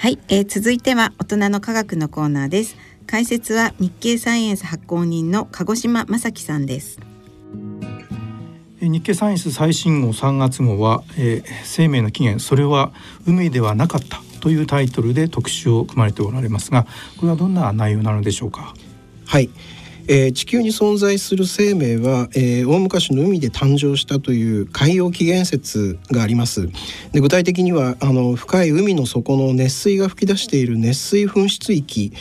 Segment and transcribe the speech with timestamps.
[0.00, 2.74] はい、えー、続いては大人の科学のコーナーです。
[3.06, 6.98] 解説は日経サイエンス発行人の鹿児島正樹さんです。
[8.80, 12.92] 日経サイエンス最新号3月号は、えー、生命の起源それは
[13.26, 16.86] 海ではなかったというタイトルで特集を組まれておられますが
[17.18, 18.72] これはどんな内容なのでしょうか？
[19.26, 19.50] はい
[20.12, 26.68] えー、地球に存在する生命は、えー、大昔の海で誕生したという海洋起源説があります
[27.12, 32.12] で具体的にはあの深い海の底の熱水が噴き出している熱水噴出域、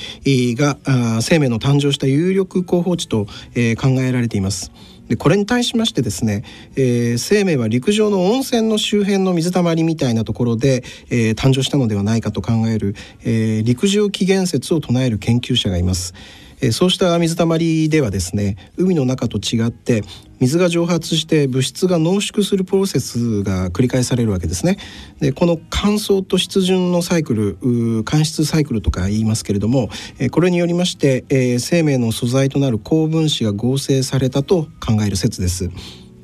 [0.56, 3.26] があ生命の誕生した有力候補地と、
[3.56, 4.72] えー、考えられています
[5.08, 6.44] でこれに対しましてですね、
[6.76, 16.14] えー、生命は陸上の温泉の周辺の水たまりみたいなところで、えー、誕生したのではないかと考える、えー、陸上起源説を唱える研究者がいます。
[16.62, 20.04] えそうした水たまりではですね海の中と違って
[20.40, 24.78] 水が蒸発して物質が濃縮するプロセスが繰り返されるわけですね。
[25.20, 27.58] でこの乾燥と湿潤のサイクル
[28.06, 29.90] 乾湿サイクルとか言いますけれども
[30.32, 35.70] これによりまして、えー、生命の素材となる高分子が合成されたと考える説です。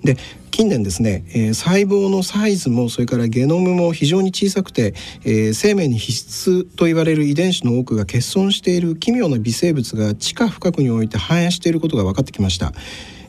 [0.05, 0.17] で
[0.51, 4.93] 近年ですね、えー、細胞のサイズもそれからゲノムも非常に小さくて、
[5.25, 12.71] えー、生命に必須と言われる遺伝子の多くが欠損している奇妙な微生物が地下深くにおいて繁栄していることが分かってきました。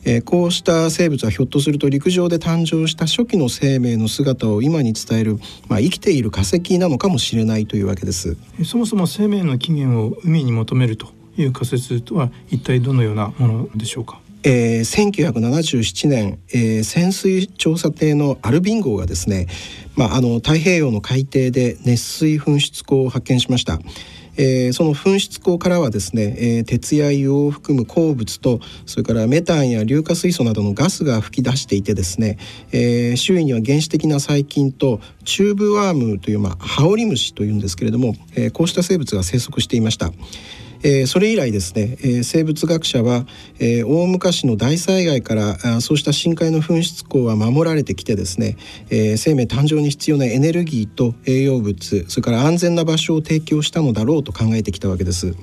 [0.05, 14.21] え、こうした生物はひょっとすると陸上で誕生した初期の生命の姿を今に伝える、まあ、生きている化石なのかもしれないというわけですそもそも生命の起源を海に求めるという仮説とは一体どのようなものでしょうか？
[14.49, 19.47] えー、1977年、えー、潜水調査艇のアルビン号がですね、
[19.97, 23.77] まあ、あの太平洋の海底で熱水噴出口を発見しました。
[24.37, 32.37] えー、その噴出口からはですね、えー、鉄や硫黄を含む鉱物とそれからメタンや硫化水素などのガスが噴き出していてですね、
[32.71, 40.13] えー、周囲には原始的な細菌とチューブワームという、まあ、ハオリムシというんですけれども、え、こうした生物が生息していました。
[40.83, 43.25] えー、それ以来ですね、えー、生物学者は、
[43.59, 48.57] えー、大昔の大災害からあそうした深海の噴出口は守られてきてですね、
[48.89, 55.35] えー、生命誕生に必要なエネルギーと栄養物それから安全な場所を提供したのだろうと考えてきたわけです。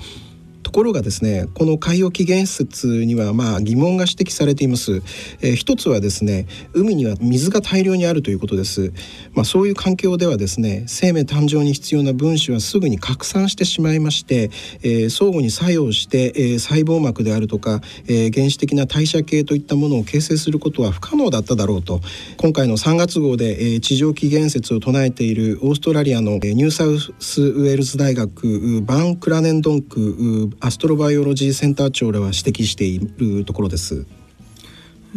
[0.65, 5.03] ところがですねこの海洋起源説にはまあ疑問が指摘されています、
[5.43, 8.93] えー、一つはですね海には水が大量にあるということです。
[9.35, 14.51] まあ、そういう環境ではですね生命誕生に必要な分子はすぐに拡散してしまいまして、
[14.83, 22.01] えー、相互に作用して、えー、細胞膜であるとか、えー、原始的な代謝系といったものを形成することは不可能だっただろうと。
[22.39, 34.07] 今回の3月号で、えー、地上起源説を唱えているオーストラリアのニューサウスウェールズ大学バン・クラネンドンクアストロバイオロジーセンター長らは指摘しているところです。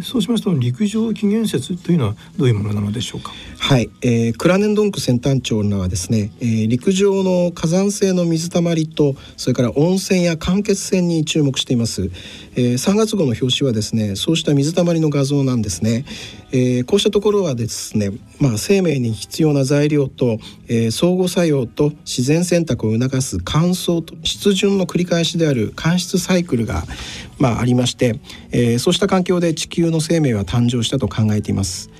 [0.02, 3.32] そうしますと陸上起源説というのはどういうものなのでしょうか？
[3.58, 12.10] はい、えー、クラネンドンク先端長らはですね、えー、陸上の火山性の水たまりとそれから温泉や間欠泉に注目しています。
[12.54, 16.04] えー、3月号の表紙はですね、そうした水たまりの画像なんですね。
[16.50, 18.10] えー、こうしたところはですね、
[18.40, 26.84] まあ、生命に必要な材料と、えー、相互作用と自然選択を促す乾燥と湿潤の繰り返しである乾湿サイクルが、
[27.38, 28.18] まあ、ありまして、
[28.50, 31.90] えー、そうした環境で地球の生命は誕生したと考えています。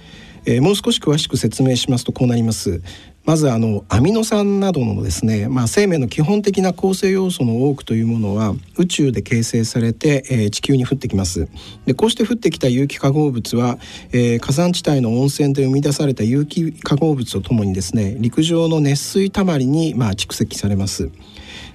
[0.45, 2.81] えー、もう少し詳しく説明しますとこうなります
[3.25, 11.47] まずあのアミノ酸などのですね、まあ、生命の基本的な構成要素の多くというものは宇宙で形成されて、えー、地球に降ってきます
[11.85, 13.79] でこうして降ってきた有機化合物は、
[14.13, 21.11] えー、火山地帯の温泉で生み出された有機化合物とともにですね陸上の熱水たまりに、まあ、蓄積されます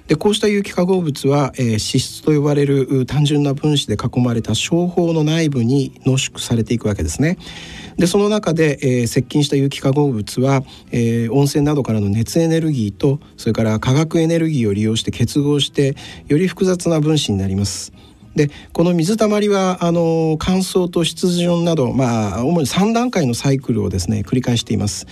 [0.08, 7.38] でこうした有機化合物は、えー、脂質と呼ばれる単純な分子で囲まれた小胞の内部に濃縮されていくわけですね。
[7.96, 15.94] でその中で、えー、接近した有機化合物は、えー、温泉などからの熱エネルギーとそれから化学エネルギーを利用して結合して
[16.26, 17.92] より複雑な分子になります。
[18.34, 25.06] でこの水たまりはあの乾燥と湿潤など、まあ、主に3段階のサイクルをですね繰り返しています、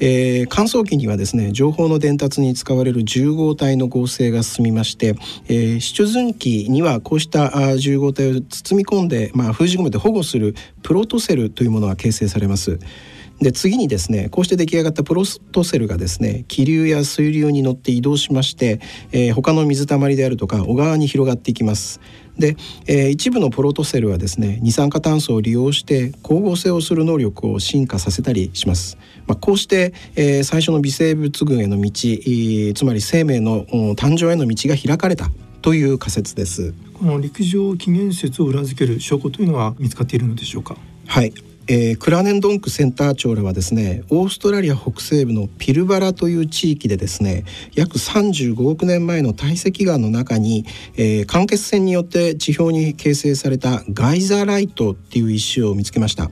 [0.00, 5.16] えー、乾燥期にはですね情報の伝達に使われる重合体の合成が進みまして、
[5.48, 12.78] えー、湿潤期にはこうした重合体を包み込んで、まあ、封じ込めて保護するプロトセルというものが形成されます。
[13.40, 15.22] で次にですねこうして出来上がったプロ
[15.52, 18.80] トセルがですね気流や水流に乗って移動しまして、
[19.12, 22.00] えー、他の水たまりであるとか小川に広がっていきます。
[22.38, 22.56] で、
[22.86, 28.96] えー、一部のプロトセルはですね二酸化炭素を利用して光合成をする能力を進化させたりします。
[29.26, 31.90] まあ、こうして、えー、最初の微生物群への道、
[32.74, 33.64] つまり生命の
[33.94, 35.30] 誕生への道が開かれた
[35.60, 36.72] という仮説です。
[36.94, 40.76] この陸上起源説を裏付ける証拠というのは見つかっているのでしょうか？
[41.06, 41.32] はい。
[41.70, 47.44] えー、クラネンドンクセンター長らはですねオーストラリア北西部のピルバラという地域でですね
[47.74, 50.64] 約35億年前の堆積岩の中に、
[50.96, 56.30] えー、間欠泉によって地表に形成されたガイザライトっていう石を見つけました。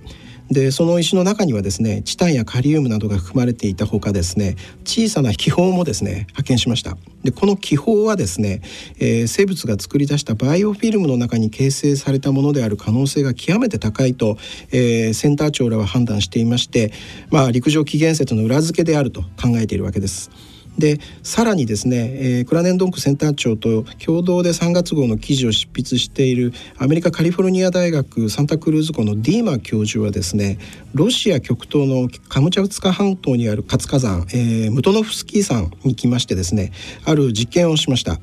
[0.51, 8.61] でその石の中にはですねチタンやカリウムなどが含まれていたほかですね小さな気泡もですね発見しましたでこの気泡はですね、
[8.99, 14.37] えー、生物が作り出したバイオフィルムの中に形成されたものである可能性が極めて高いと、
[14.71, 16.93] えー、センター長らは判断していまして、
[17.31, 20.31] まあ、陸上起源説の裏付けであると考えているわけです。
[20.79, 30.59] でさらにですね、えー、クラネンドンクセンター長と共同で3月号の記事を執筆しているアメリカカリフォルニア大学サンタクルーズ校のディーマ教授はですね
[30.95, 36.73] ロシア極東のカムチャウツカ半島にある活火山、えー、ムトノフスキー山に来ましてですね
[37.05, 38.19] ある実験をしました。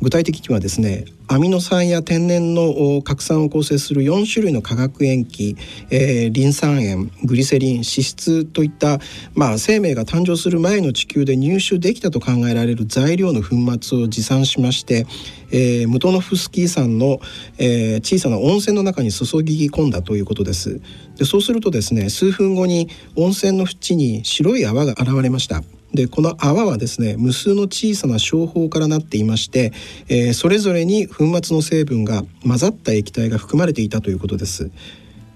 [0.00, 5.56] 具体的にはですねアミノ酸や天然の核酸を構成する4種類の化学塩基、
[5.90, 9.00] えー、リン酸塩グリセリン脂質といった、
[9.34, 15.06] まあ、生命が誕生する前の地球で入手できたと考えられる材料の粉末を持参しまして、
[15.50, 17.18] えー、ムトノフスキー山の、
[17.58, 20.80] えー、小さな温泉の中に注ぎ込んだということです。
[21.16, 25.62] でそうするとですね数分後に温泉の縁に白い泡が現れました。
[25.94, 29.72] でこの泡はですね無数の小さな小胞からなっていまして、
[30.08, 34.70] えー、それぞれに粉末の成分が混ざった液体が含まれていたということです。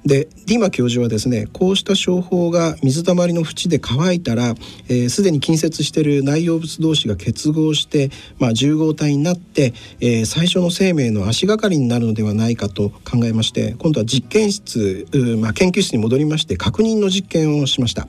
[0.05, 15.07] でディマ教授はですねこうした商法が水たまりの縁で乾いたらすで、ー、に近接している内容物同士が結合して、まあ、重合体になって、えー、最初の生命の足がかりになるのではないかと考えまして今度は実験室、
[15.39, 18.09] まあ、研究室に戻りまして確認の実験をしました、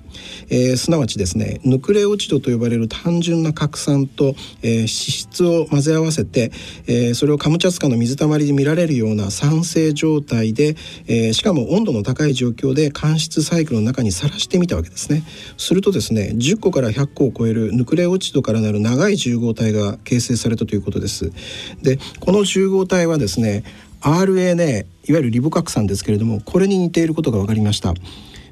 [0.50, 6.52] えー、すなわちですねヌクレオチドと呼ばれる単純な核酸と、えー、脂質を混ぜ合わせて、
[6.88, 10.76] えー、それをカムチャツカの水たまりで見られるような酸性状態で、
[11.08, 15.24] えー、しかも温温度の高い状況で間質サイクルの中にさらしてみたわけですね。
[15.58, 21.32] するとですね10個から100個を超えるヌクレオチドからなる長い重合体が形成されたということです。
[21.82, 23.64] でこの重合体はですね
[24.02, 27.94] RNA いわゆるリボ核酸ですけれどもこれに似ていることが分かりました。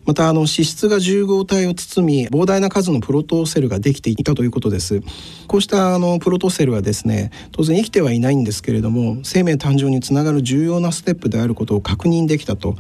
[0.10, 5.04] またあの脂質が重合体を包み膨大な数のプロトセルができていたということです
[5.46, 12.76] こうしたあのプロトセルはですね当然生きてはいないんですけれども生命誕生につながる重要なステップであることを確認できたと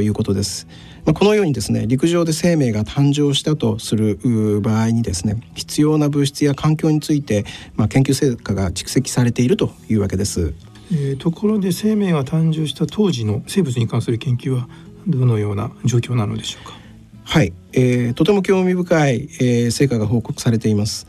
[0.00, 0.68] いうことです
[1.04, 7.44] まこのようにですね陸上で生命が誕生したとする場合にですね必要な物質や環境について、
[7.74, 10.54] まあ、研究成果が蓄積されているというわけです。
[10.90, 14.68] えー、ところで生命が誕生した当時の生物に関する研究は
[15.08, 16.78] どのような状況なのでしょうか？
[17.24, 21.06] はい、えー、とても興味深い、えー、成果が報告されています。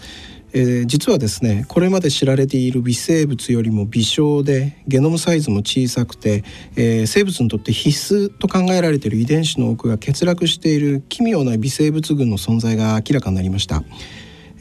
[0.52, 6.44] えー、実はですねこれまで知られている微生物よりも微小でゲノムサイズも小さくて、
[6.76, 13.84] えー、生物にとって必須と考えられている遺伝子の多くが欠落している奇妙な微生物群の存在が明らかになりました。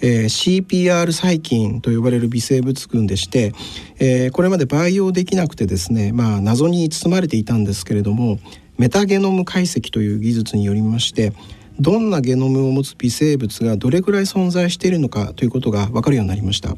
[0.01, 3.53] えー、CPR 細菌と呼ばれる微生物群でして、
[3.99, 8.39] えー、これまで培養できなくてですね、まあ、謎に包まれていたんですけれども
[8.79, 11.33] メタゲノム解析という技術によりまして
[11.81, 16.77] どんなゲノムを持つ微生物がどれくらい存在しているのかということが分かるようになりました。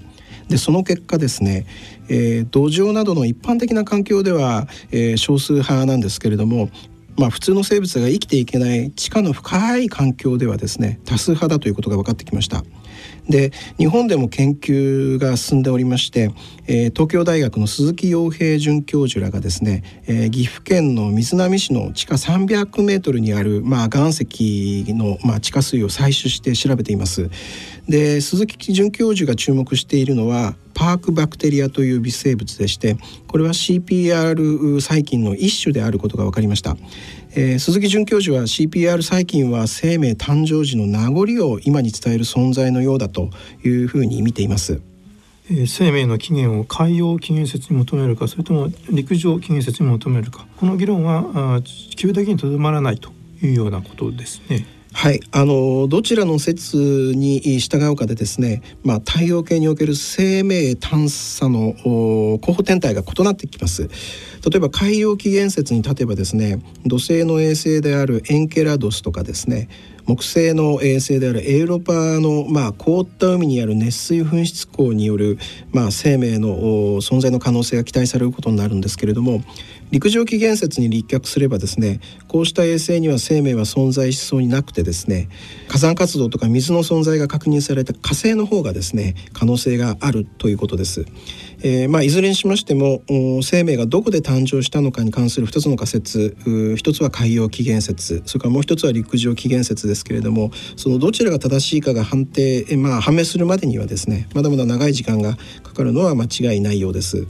[0.48, 1.64] でその結果ですね、
[2.08, 6.70] えー、土壌などの一般的な環境では、えー、少数派なんですけれども
[7.16, 12.64] まあ、普通の生物が生きていけない地下の深い環境ではですね多数派だということが分かってきました。
[13.28, 16.30] で日本でも研究が進んでおりまして、
[16.66, 27.30] えー、東京大学の鈴木洋平准教授らがですね、えー、岐阜県の瑞浪市の地下300メートルにある、まあ、岩石の、まあ、地下水を採取して調べています。
[27.88, 32.96] で鈴木准教授が注目しているのはパークバクテリアという微生物でして
[33.26, 36.76] これは CPR 細菌の一種であることが分かりました、
[37.32, 43.30] えー、鈴木准教授は CPR 細菌は生命誕生時の名残を今に伝える存在のようだと
[43.64, 44.80] いうふうに見ています
[45.68, 53.10] 生命の起源を海洋起源説に求めるかそれとも陸上起源説に求めるかこの議論は地球だけにとどまらないと
[53.42, 54.79] いうようなことですね。
[54.92, 63.88] はい、あのどちらの説に従うかでですね、まあ、太陽系における生命探査の候補天体が異なってきます。
[63.88, 69.68] 例えば海洋起源説に立てばですね土星の衛星であるエンケラドスとかですね
[70.06, 75.38] 木星の衛星であるエウロパの、まあ、凍った海にある熱水噴出口による、
[75.72, 76.48] まあ、生命の
[77.00, 79.42] 存在の可能性が期待されることになるんですけれども
[79.90, 85.28] 陸上起源説に立脚すればですねこうした衛星には生命は存在しそうになくてですね
[85.68, 91.04] 火山活動とか水の存在が確認された火星の方がですね可能性があるということです。
[91.62, 93.02] えー、まあ、いずれにしましても
[93.42, 96.34] 生命がどこで誕生したのかに関する2つの仮説
[96.76, 107.26] 一つは海洋起源説それからもう一つは陸上起源説ですけれどもそのどちらが正しいかが判定、まあ、判明するまでにはですねまだまだ長い時間がかかるのは間違いないようです。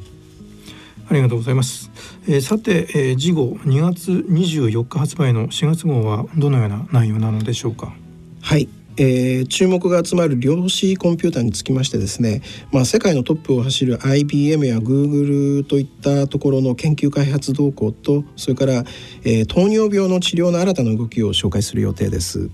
[1.11, 1.90] ありがとうございます。
[2.29, 7.93] えー、さて、えー、次号2月24日発売の4月号はどのような内容なのでしょうか？
[8.40, 18.85] はい、えー、注目が集まる量子コンピューターにつきましてですね、まあ、世界のトップを走る IBM や Google といったところの研究開発動向とそれから、
[19.25, 22.50] えー、糖尿病の治療の新たな動きを紹介する予定です。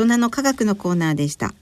[0.00, 1.52] 大人の科学のコーナーでした。